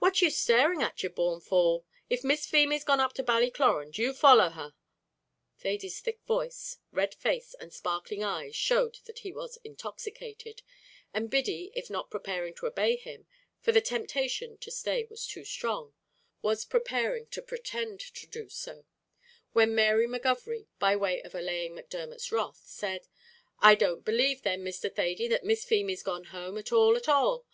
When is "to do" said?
18.00-18.48